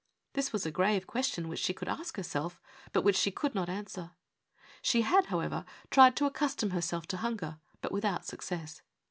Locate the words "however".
5.27-5.63